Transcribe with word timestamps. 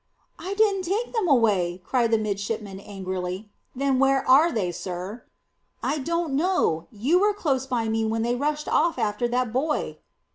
"I 0.39 0.55
didn't 0.55 0.81
take 0.81 1.13
them 1.13 1.27
away!" 1.27 1.79
cried 1.85 2.09
the 2.09 2.17
midshipman 2.17 2.79
angrily. 2.79 3.51
"Then 3.75 3.99
where 3.99 4.27
are 4.27 4.51
they, 4.51 4.71
sir?" 4.71 5.25
"I 5.83 5.99
don't 5.99 6.33
know. 6.35 6.87
You 6.91 7.19
were 7.19 7.35
close 7.35 7.67
by 7.67 7.87
me 7.87 8.03
when 8.05 8.23
they 8.23 8.33
rushed 8.33 8.67
off 8.67 8.97
after 8.97 9.27
that 9.27 9.53
boy." 9.53 9.99